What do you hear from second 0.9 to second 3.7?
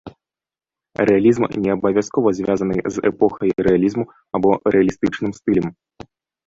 Рэалізм не абавязкова звязаны з эпохай